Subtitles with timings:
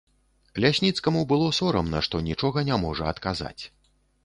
[0.63, 3.59] Лясніцкаму было сорамна, што нічога не можа адказаць.